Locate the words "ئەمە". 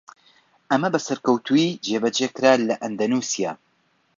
0.69-0.89